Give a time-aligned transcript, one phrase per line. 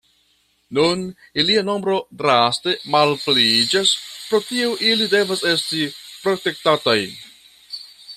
[0.77, 1.01] Nun
[1.41, 3.91] ilia nombro draste malpliiĝas,
[4.31, 5.83] pro tio ili devas esti
[6.23, 6.99] protektataj.